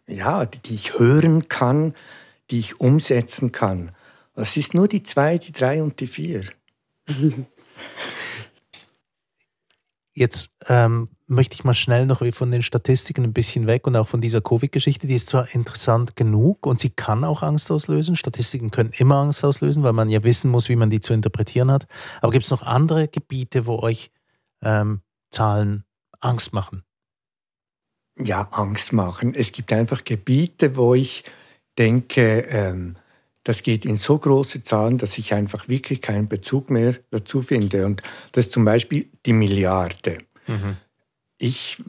[0.06, 1.94] ja, die, ich hören kann,
[2.50, 3.92] die ich umsetzen kann.
[4.34, 6.44] Es ist nur die zwei, die drei und die vier.
[10.14, 14.08] Jetzt ähm, möchte ich mal schnell noch von den Statistiken ein bisschen weg und auch
[14.08, 15.06] von dieser Covid-Geschichte.
[15.06, 18.16] Die ist zwar interessant genug und sie kann auch Angst auslösen.
[18.16, 21.70] Statistiken können immer Angst auslösen, weil man ja wissen muss, wie man die zu interpretieren
[21.70, 21.86] hat.
[22.20, 24.10] Aber gibt es noch andere Gebiete, wo euch
[24.62, 25.84] ähm, Zahlen
[26.20, 26.84] Angst machen?
[28.18, 29.34] Ja, Angst machen.
[29.34, 31.24] Es gibt einfach Gebiete, wo ich
[31.78, 32.96] denke, ähm,
[33.44, 37.86] das geht in so große Zahlen, dass ich einfach wirklich keinen Bezug mehr dazu finde.
[37.86, 40.18] Und das ist zum Beispiel die Milliarde.
[40.46, 40.76] Mhm.
[41.38, 41.82] Ich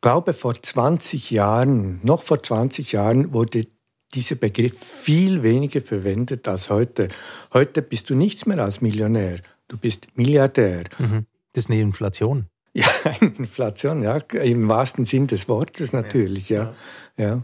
[0.00, 3.66] glaube, vor 20 Jahren, noch vor 20 Jahren, wurde
[4.14, 7.08] dieser Begriff viel weniger verwendet als heute.
[7.54, 10.84] Heute bist du nichts mehr als Millionär, du bist Milliardär.
[10.98, 11.26] Mhm.
[11.52, 12.46] Das ist eine Inflation.
[12.72, 12.86] Ja,
[13.20, 16.72] Inflation, ja, im wahrsten Sinn des Wortes natürlich, ja.
[17.16, 17.24] ja.
[17.24, 17.42] ja.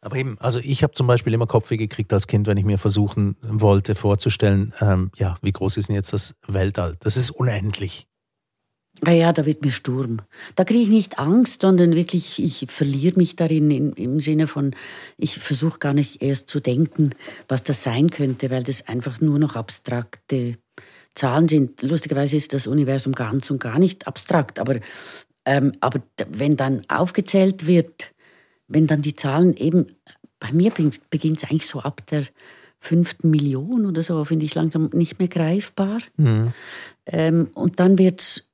[0.00, 2.78] Aber eben, also ich habe zum Beispiel immer Kopfweh gekriegt als Kind, wenn ich mir
[2.78, 6.96] versuchen wollte vorzustellen, ähm, ja, wie groß ist denn jetzt das Weltall?
[7.00, 8.06] Das ist unendlich.
[9.06, 10.18] Ja, da wird mir Sturm.
[10.54, 14.74] Da kriege ich nicht Angst, sondern wirklich, ich verliere mich darin in, im Sinne von,
[15.18, 17.10] ich versuche gar nicht erst zu denken,
[17.48, 20.56] was das sein könnte, weil das einfach nur noch abstrakte
[21.14, 21.82] Zahlen sind.
[21.82, 24.78] Lustigerweise ist das Universum ganz und gar nicht abstrakt, aber,
[25.44, 28.12] ähm, aber wenn dann aufgezählt wird,
[28.68, 29.86] wenn dann die Zahlen eben,
[30.38, 30.72] bei mir
[31.10, 32.24] beginnt es eigentlich so ab der
[32.84, 36.00] fünften Million oder so, finde ich langsam nicht mehr greifbar.
[36.16, 36.52] Mhm.
[37.06, 38.50] Ähm, und dann wird's,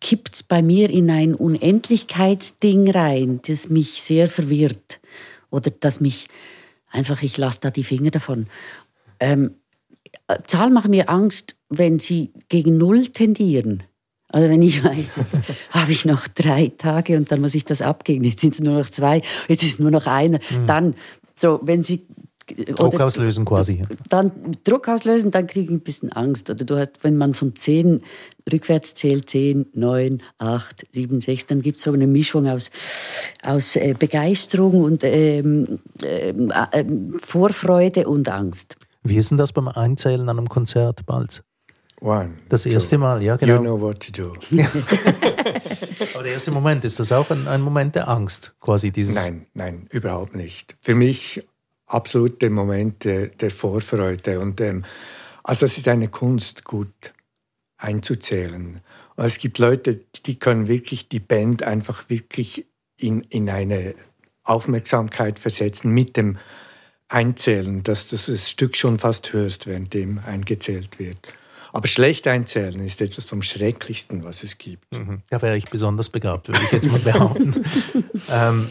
[0.00, 5.00] kippt es bei mir in ein Unendlichkeitsding rein, das mich sehr verwirrt.
[5.50, 6.28] Oder das mich
[6.90, 8.46] einfach, ich lasse da die Finger davon.
[9.20, 9.54] Ähm,
[10.46, 13.82] Zahlen machen mir Angst, wenn sie gegen Null tendieren.
[14.28, 15.40] Also wenn ich weiß, jetzt
[15.70, 18.24] habe ich noch drei Tage und dann muss ich das abgeben.
[18.24, 20.38] Jetzt sind es nur noch zwei, jetzt ist nur noch einer.
[20.50, 20.66] Mhm.
[20.66, 20.94] Dann,
[21.36, 22.06] so, wenn sie
[22.46, 23.82] Druck auslösen quasi.
[24.08, 24.32] Dann
[24.64, 26.50] Druck auslösen, dann kriege ich ein bisschen Angst.
[26.50, 28.00] Oder du hast, wenn man von zehn
[28.50, 32.70] rückwärts zählt, zehn, neun, acht, sieben, sechs, dann gibt es so eine Mischung aus,
[33.42, 36.84] aus äh, Begeisterung und ähm, ähm, äh,
[37.20, 38.76] Vorfreude und Angst.
[39.02, 41.42] Wie ist denn das beim Einzählen an einem Konzert bald?
[42.00, 43.00] One, das erste two.
[43.00, 43.54] Mal, ja, genau.
[43.54, 44.34] You know what to do.
[46.14, 49.14] Aber der erste Moment, ist das auch ein, ein Moment der Angst, quasi dieses?
[49.14, 50.76] Nein, nein, überhaupt nicht.
[50.82, 51.46] Für mich
[51.86, 54.40] absolut Moment der, der Vorfreude.
[54.40, 54.84] Und, ähm,
[55.42, 57.14] also es ist eine Kunst, gut
[57.76, 58.80] einzuzählen.
[59.16, 62.66] Und es gibt Leute, die können wirklich die Band einfach wirklich
[62.96, 63.94] in, in eine
[64.42, 66.38] Aufmerksamkeit versetzen mit dem
[67.08, 71.18] Einzählen, dass du das Stück schon fast hörst, während dem eingezählt wird.
[71.72, 74.96] Aber schlecht einzählen ist etwas vom Schrecklichsten, was es gibt.
[74.96, 75.22] Mhm.
[75.28, 77.64] Da wäre ich besonders begabt, würde ich jetzt mal behaupten.
[78.30, 78.70] ähm,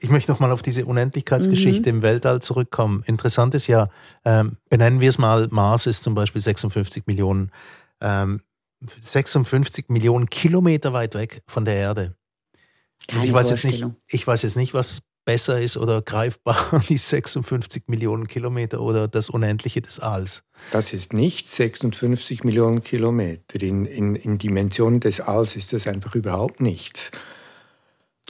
[0.00, 1.98] ich möchte noch mal auf diese Unendlichkeitsgeschichte mhm.
[1.98, 3.02] im Weltall zurückkommen.
[3.06, 3.88] Interessant ist ja,
[4.24, 7.50] ähm, benennen wir es mal, Mars ist zum Beispiel 56 Millionen,
[8.00, 8.40] ähm,
[8.80, 12.14] 56 Millionen Kilometer weit weg von der Erde.
[13.06, 16.96] Keine ich weiß, jetzt nicht, ich weiß jetzt nicht, was besser ist oder greifbar, die
[16.96, 20.42] 56 Millionen Kilometer oder das Unendliche des Alls.
[20.72, 23.60] Das ist nicht 56 Millionen Kilometer.
[23.60, 27.10] In, in, in Dimensionen des Alls ist das einfach überhaupt nichts.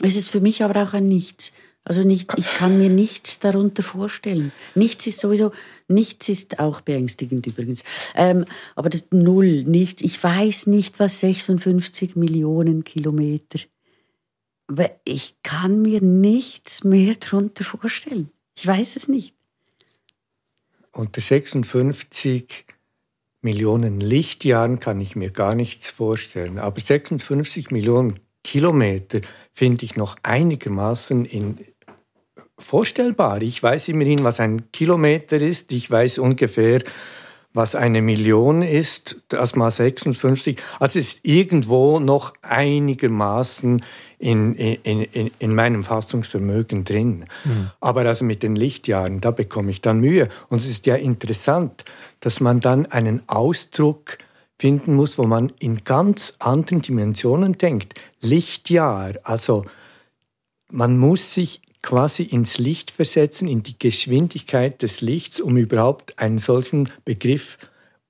[0.03, 1.53] Es ist für mich aber auch ein Nichts.
[1.85, 4.53] Also nichts, ich kann mir nichts darunter vorstellen.
[4.75, 5.53] Nichts ist sowieso,
[5.87, 7.83] nichts ist auch beängstigend übrigens.
[8.15, 10.03] Ähm, aber das Null, nichts.
[10.03, 13.61] Ich weiß nicht, was 56 Millionen Kilometer
[15.05, 18.31] ich kann mir nichts mehr darunter vorstellen.
[18.57, 19.35] Ich weiß es nicht.
[20.93, 22.67] Unter 56
[23.41, 26.59] Millionen Lichtjahren kann ich mir gar nichts vorstellen.
[26.59, 29.21] Aber 56 Millionen Kilometer
[29.53, 31.59] finde ich noch einigermaßen in,
[32.57, 33.43] vorstellbar.
[33.43, 35.71] Ich weiß immerhin, was ein Kilometer ist.
[35.73, 36.81] Ich weiß ungefähr,
[37.53, 40.57] was eine Million ist, das mal 56.
[40.81, 43.85] Also ist irgendwo noch einigermaßen
[44.19, 47.27] in, in, in, in meinem Fassungsvermögen drin.
[47.45, 47.71] Mhm.
[47.81, 50.29] Aber also mit den Lichtjahren, da bekomme ich dann Mühe.
[50.49, 51.85] Und es ist ja interessant,
[52.21, 54.17] dass man dann einen Ausdruck
[54.59, 57.95] finden muss, wo man in ganz anderen Dimensionen denkt.
[58.21, 59.65] Lichtjahr, also
[60.71, 66.39] man muss sich quasi ins Licht versetzen, in die Geschwindigkeit des Lichts, um überhaupt einen
[66.39, 67.59] solchen Begriff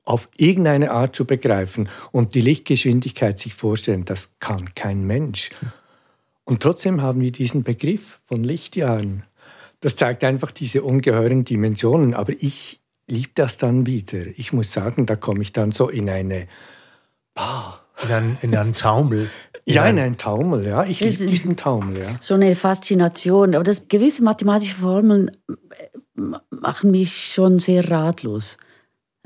[0.04, 5.50] auf irgendeine Art zu begreifen und die Lichtgeschwindigkeit sich vorstellen, das kann kein Mensch.
[6.44, 9.24] Und trotzdem haben wir diesen Begriff von Lichtjahren.
[9.80, 12.14] Das zeigt einfach diese ungeheuren Dimensionen.
[12.14, 14.26] Aber ich liebe das dann wieder.
[14.36, 16.46] Ich muss sagen, da komme ich dann so in eine
[18.04, 19.30] In einen, in einen Taumel.
[19.64, 20.84] In ja, in einen Taumel, ja.
[20.84, 22.16] Ich liebe diesen Taumel, ja.
[22.20, 23.54] So eine Faszination.
[23.54, 28.56] Aber das, gewisse mathematische Formeln äh, machen mich schon sehr ratlos.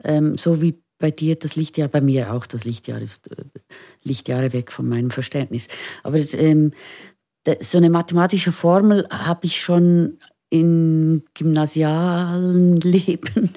[0.05, 2.47] Ähm, so wie bei dir das Lichtjahr, bei mir auch.
[2.47, 3.45] Das Lichtjahr ist äh,
[4.05, 5.68] Lichtjahre weg von meinem Verständnis.
[6.03, 6.73] Aber das, ähm,
[7.61, 10.18] so eine mathematische Formel habe ich schon
[10.53, 13.55] im gymnasialen Leben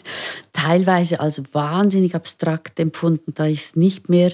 [0.54, 4.32] teilweise als wahnsinnig abstrakt empfunden, da ich es nicht mehr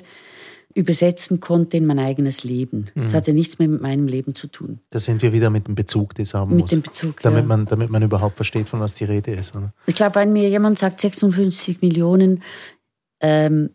[0.76, 2.92] übersetzen konnte in mein eigenes Leben.
[2.94, 3.16] Es mhm.
[3.16, 4.80] hatte nichts mehr mit meinem Leben zu tun.
[4.92, 6.70] Da sind wir wieder mit dem Bezug, das haben mit muss.
[6.70, 7.48] Dem Bezug, damit, ja.
[7.48, 9.56] man, damit man überhaupt versteht, von was die Rede ist.
[9.56, 9.74] Oder?
[9.88, 12.44] Ich glaube, wenn mir jemand sagt 56 Millionen,
[13.22, 13.72] ähm,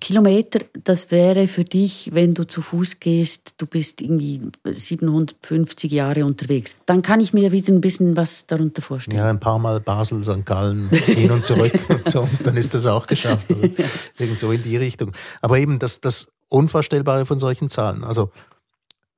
[0.00, 6.24] Kilometer, das wäre für dich, wenn du zu Fuß gehst, du bist irgendwie 750 Jahre
[6.24, 6.76] unterwegs.
[6.86, 9.18] Dann kann ich mir wieder ein bisschen was darunter vorstellen.
[9.18, 10.44] Ja, ein paar Mal Basel, St.
[10.44, 13.50] Gallen, hin und zurück und so, dann ist das auch geschafft.
[13.50, 13.84] Ja.
[14.18, 15.12] Irgend so in die Richtung.
[15.40, 18.04] Aber eben das, das Unvorstellbare von solchen Zahlen.
[18.04, 18.30] Also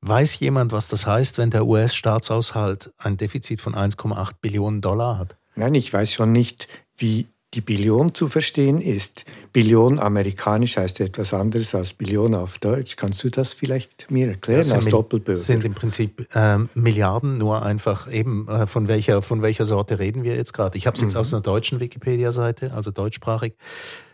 [0.02, 5.36] weiß jemand, was das heißt, wenn der US-Staatshaushalt ein Defizit von 1,8 Billionen Dollar hat?
[5.56, 9.24] Nein, ich weiß schon nicht, wie die Billion zu verstehen ist.
[9.52, 12.96] Billion amerikanisch heißt etwas anderes als Billion auf Deutsch.
[12.96, 15.40] Kannst du das vielleicht mir erklären das als Doppelbürger?
[15.40, 20.22] sind im Prinzip äh, Milliarden, nur einfach eben äh, von welcher von welcher Sorte reden
[20.22, 20.78] wir jetzt gerade.
[20.78, 21.20] Ich habe es jetzt mhm.
[21.20, 23.54] aus einer deutschen Wikipedia-Seite, also deutschsprachig.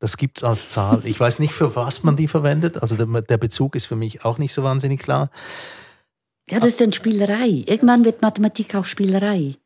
[0.00, 1.02] Das gibt es als Zahl.
[1.04, 2.80] Ich weiß nicht, für was man die verwendet.
[2.80, 5.30] Also der, der Bezug ist für mich auch nicht so wahnsinnig klar.
[6.48, 7.64] Ja, das ist dann Spielerei.
[7.66, 9.56] Irgendwann wird Mathematik auch Spielerei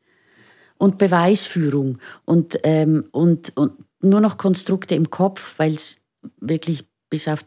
[0.77, 6.01] und Beweisführung und, ähm, und, und nur noch Konstrukte im Kopf, weil es
[6.41, 7.45] wirklich bis auf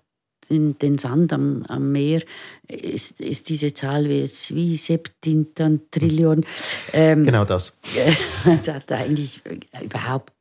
[0.48, 2.22] den, den Sand am, am Meer
[2.68, 6.46] ist, ist diese Zahl wie, wie Septintan Trillion.
[6.92, 7.76] Ähm, genau das.
[8.44, 9.42] das hat eigentlich
[9.82, 10.32] überhaupt,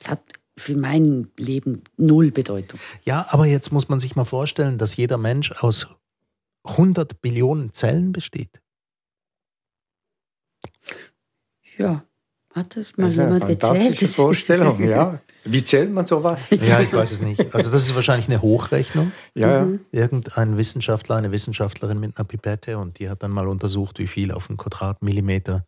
[0.00, 0.22] es hat
[0.56, 2.78] für mein Leben null Bedeutung.
[3.04, 5.86] Ja, aber jetzt muss man sich mal vorstellen, dass jeder Mensch aus
[6.64, 8.60] 100 Billionen Zellen besteht.
[11.78, 12.04] Ja,
[12.54, 14.10] hat das mal das jemand eine fantastische erzählt?
[14.14, 15.20] Vorstellung, ja.
[15.44, 16.50] Wie zählt man sowas?
[16.62, 17.54] Ja, ich weiß es nicht.
[17.54, 19.10] Also das ist wahrscheinlich eine Hochrechnung.
[19.34, 19.80] Ja, mhm.
[19.90, 24.30] Irgendein Wissenschaftler, eine Wissenschaftlerin mit einer Pipette und die hat dann mal untersucht, wie viel
[24.30, 25.64] auf einen Quadratmillimeter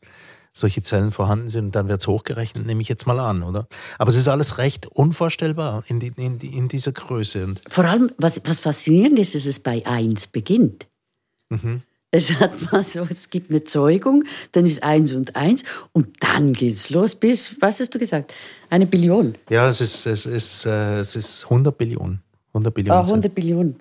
[0.56, 3.66] solche Zellen vorhanden sind und dann wird es hochgerechnet, nehme ich jetzt mal an, oder?
[3.98, 7.44] Aber es ist alles recht unvorstellbar in, die, in, die, in dieser Größe.
[7.44, 10.86] Und Vor allem, was, was faszinierend ist, ist, dass es bei 1 beginnt.
[11.50, 11.82] Mhm.
[12.12, 16.52] Es hat mal so, es gibt eine Zeugung, dann ist 1 und 1 und dann
[16.52, 18.32] geht es los bis, was hast du gesagt,
[18.70, 19.34] eine Billion.
[19.50, 22.22] Ja, es ist, es ist, äh, es ist 100 Billionen.
[22.50, 23.00] 100 Billionen.
[23.00, 23.80] Ah, 100 Billionen.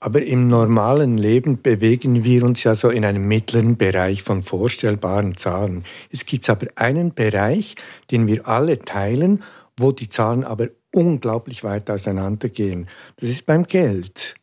[0.00, 5.36] Aber im normalen Leben bewegen wir uns ja so in einem mittleren Bereich von vorstellbaren
[5.36, 5.82] Zahlen.
[6.10, 7.74] Es gibt aber einen Bereich,
[8.10, 9.42] den wir alle teilen,
[9.76, 12.88] wo die Zahlen aber unglaublich weit auseinandergehen.
[13.16, 14.36] Das ist beim Geld.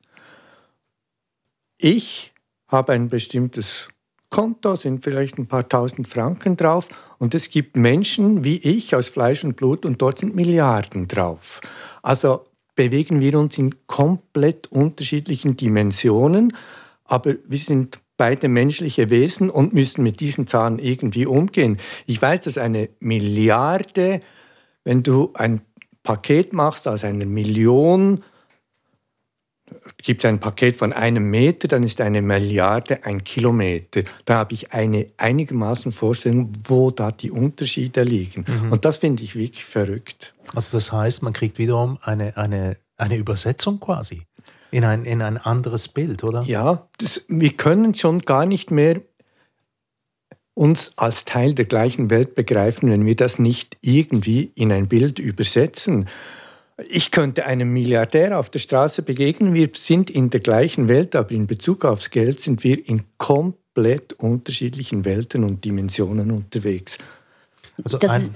[1.77, 2.33] Ich
[2.67, 3.87] habe ein bestimmtes
[4.29, 6.89] Konto, sind vielleicht ein paar tausend Franken drauf
[7.19, 11.61] und es gibt Menschen wie ich aus Fleisch und Blut und dort sind Milliarden drauf.
[12.01, 12.43] Also
[12.75, 16.53] bewegen wir uns in komplett unterschiedlichen Dimensionen,
[17.05, 21.77] aber wir sind beide menschliche Wesen und müssen mit diesen Zahlen irgendwie umgehen.
[22.05, 24.21] Ich weiß, dass eine Milliarde,
[24.83, 25.61] wenn du ein
[26.03, 28.23] Paket machst aus einer Million,
[29.97, 34.04] gibt es ein Paket von einem Meter, dann ist eine Milliarde ein Kilometer.
[34.25, 38.45] Da habe ich eine einigermaßen Vorstellung, wo da die Unterschiede liegen.
[38.47, 38.71] Mhm.
[38.71, 40.36] Und das finde ich wirklich verrückt.
[40.54, 44.23] Also das heißt, man kriegt wiederum eine, eine, eine Übersetzung quasi
[44.71, 46.43] in ein, in ein anderes Bild, oder?
[46.43, 49.01] Ja, das, wir können schon gar nicht mehr
[50.54, 55.19] uns als Teil der gleichen Welt begreifen, wenn wir das nicht irgendwie in ein Bild
[55.19, 56.08] übersetzen.
[56.89, 61.31] Ich könnte einem Milliardär auf der Straße begegnen, wir sind in der gleichen Welt, aber
[61.31, 66.97] in Bezug aufs Geld sind wir in komplett unterschiedlichen Welten und Dimensionen unterwegs.
[67.83, 68.29] Also das,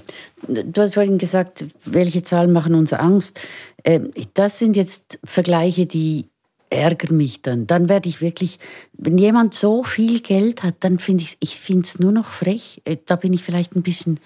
[0.46, 3.40] du hast vorhin gesagt, welche Zahlen machen uns Angst.
[3.84, 6.26] Ähm, das sind jetzt Vergleiche, die
[6.70, 7.66] ärgern mich dann.
[7.66, 8.58] Dann werde ich wirklich,
[8.92, 12.80] wenn jemand so viel Geld hat, dann finde ich, ich finde es nur noch frech.
[12.84, 14.20] Äh, da bin ich vielleicht ein bisschen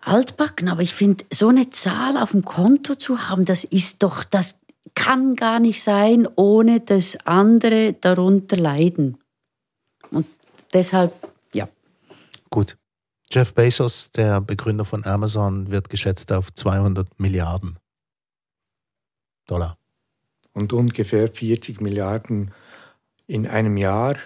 [0.00, 4.24] altbacken, aber ich finde, so eine Zahl auf dem Konto zu haben, das ist doch,
[4.24, 4.60] das,
[4.94, 9.18] kann gar nicht sein, ohne dass andere darunter leiden.
[10.10, 10.26] Und
[10.72, 11.12] deshalb,
[11.54, 11.68] ja.
[12.50, 12.76] Gut.
[13.30, 17.78] Jeff Bezos, der Begründer von Amazon, wird geschätzt auf 200 Milliarden
[19.46, 19.78] Dollar.
[20.52, 22.52] Und ungefähr 40 Milliarden
[23.28, 24.16] in einem Jahr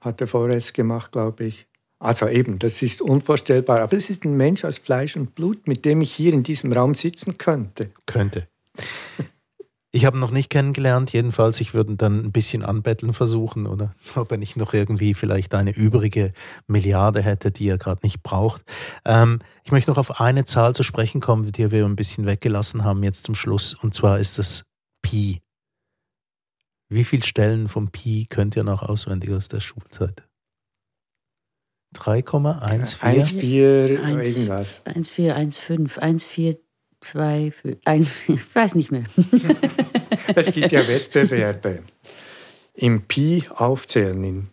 [0.00, 1.66] hat er vorerst gemacht, glaube ich.
[2.00, 3.80] Also eben, das ist unvorstellbar.
[3.80, 6.72] Aber es ist ein Mensch aus Fleisch und Blut, mit dem ich hier in diesem
[6.72, 7.90] Raum sitzen könnte.
[8.06, 8.48] Könnte.
[9.92, 11.60] Ich habe ihn noch nicht kennengelernt, jedenfalls.
[11.60, 15.72] Ich würde dann ein bisschen anbetteln versuchen, oder ob er nicht noch irgendwie vielleicht eine
[15.72, 16.32] übrige
[16.68, 18.62] Milliarde hätte, die er gerade nicht braucht.
[19.04, 22.84] Ähm, ich möchte noch auf eine Zahl zu sprechen kommen, die wir ein bisschen weggelassen
[22.84, 24.64] haben jetzt zum Schluss, und zwar ist das
[25.02, 25.40] Pi.
[26.88, 30.29] Wie viele Stellen vom Pi könnt ihr noch auswendig aus der Schulzeit?
[32.00, 32.96] 3,14?
[32.96, 34.82] 1,4 irgendwas.
[34.86, 36.58] 1,4, 1,5, 1,4
[37.00, 39.04] zwei, fünf, eins, ich weiß nicht mehr.
[40.34, 41.82] es gibt ja Wettbewerbe
[42.74, 44.48] im Pi aufzählen.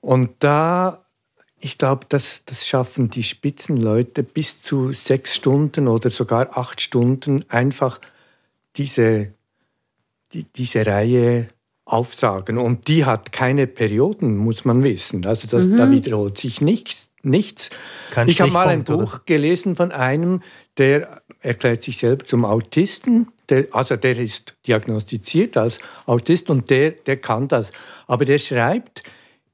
[0.00, 1.06] Und da,
[1.58, 7.44] ich glaube, das, das schaffen die Spitzenleute bis zu sechs Stunden oder sogar acht Stunden
[7.48, 8.00] einfach
[8.76, 9.32] diese,
[10.32, 11.48] die, diese Reihe
[11.86, 12.58] aufsagen.
[12.58, 15.24] Und die hat keine Perioden, muss man wissen.
[15.24, 15.76] Also das, mhm.
[15.76, 17.08] da wiederholt sich nichts.
[17.22, 17.70] nichts.
[18.10, 19.22] Kein ich habe mal ein Buch oder?
[19.24, 20.42] gelesen von einem,
[20.76, 23.28] der erklärt sich selber zum Autisten.
[23.48, 27.72] Der, also der ist diagnostiziert als Autist und der, der kann das.
[28.08, 29.04] Aber der schreibt,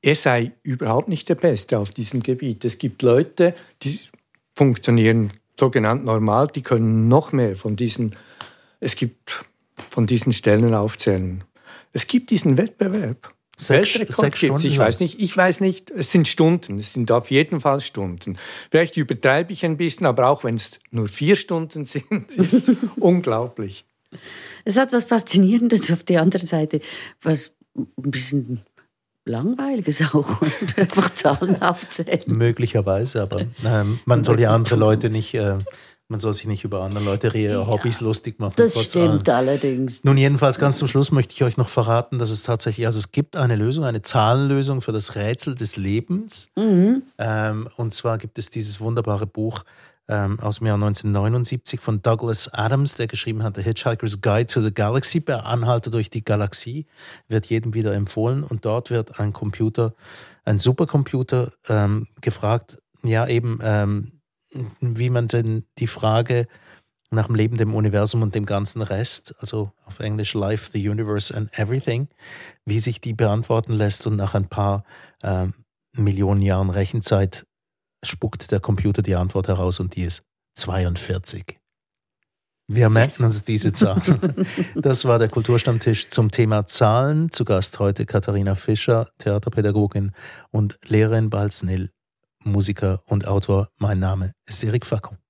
[0.01, 2.65] er sei überhaupt nicht der Beste auf diesem Gebiet.
[2.65, 4.01] Es gibt Leute, die
[4.55, 8.17] funktionieren sogenannt normal, die können noch mehr von diesen,
[8.81, 9.45] es gibt
[9.91, 11.45] von diesen Stellen aufzählen.
[11.93, 13.35] Es gibt diesen Wettbewerb.
[13.59, 17.31] Sechs, sechs Stunden ich weiß nicht, ich weiß nicht, es sind Stunden, es sind auf
[17.31, 18.37] jeden Fall Stunden.
[18.71, 22.77] Vielleicht übertreibe ich ein bisschen, aber auch wenn es nur vier Stunden sind, ist es
[22.97, 23.85] unglaublich.
[24.65, 26.81] Es hat was Faszinierendes auf der anderen Seite,
[27.23, 28.63] was ein bisschen
[29.25, 30.43] Langweiliges auch,
[30.77, 32.23] einfach Zahlen aufzählen.
[32.27, 35.59] Möglicherweise, aber ähm, man soll ja andere Leute nicht äh,
[36.13, 38.53] man soll sich nicht über andere Leute ihre ja, Hobbys lustig machen.
[38.57, 39.49] Das stimmt allem.
[39.49, 40.05] allerdings.
[40.05, 43.13] Nun, jedenfalls ganz zum Schluss möchte ich euch noch verraten, dass es tatsächlich, also es
[43.13, 46.51] gibt eine Lösung, eine Zahlenlösung für das Rätsel des Lebens.
[46.55, 47.03] Mhm.
[47.17, 49.65] Ähm, und zwar gibt es dieses wunderbare Buch
[50.07, 54.61] ähm, aus dem Jahr 1979 von Douglas Adams, der geschrieben hat, The Hitchhiker's Guide to
[54.61, 56.87] the Galaxy, per Anhalter durch die Galaxie,
[57.29, 58.45] wird jedem wieder empfohlen.
[58.45, 59.95] Und dort wird ein Computer,
[60.45, 64.13] ein Supercomputer ähm, gefragt, ja eben, ähm,
[64.81, 66.47] wie man denn die Frage
[67.11, 71.35] nach dem Leben, dem Universum und dem ganzen Rest, also auf Englisch Life, the Universe
[71.35, 72.09] and Everything,
[72.65, 74.85] wie sich die beantworten lässt und nach ein paar
[75.21, 75.49] äh,
[75.95, 77.47] Millionen Jahren Rechenzeit
[78.05, 80.23] spuckt der Computer die Antwort heraus und die ist
[80.55, 81.57] 42.
[82.69, 82.93] Wir yes.
[82.93, 84.01] merken uns diese Zahl.
[84.75, 87.31] Das war der Kulturstammtisch zum Thema Zahlen.
[87.31, 90.13] Zu Gast heute Katharina Fischer, Theaterpädagogin
[90.51, 91.91] und Lehrerin Balznil
[92.45, 93.69] Musiker und Autor.
[93.79, 95.22] Mein Name ist Erik Fackung.